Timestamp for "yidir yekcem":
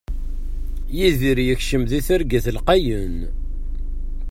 0.97-1.83